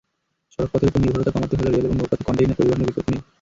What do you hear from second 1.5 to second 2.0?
হলে রেল এবং